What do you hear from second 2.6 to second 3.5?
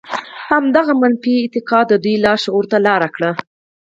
ته لاره کړې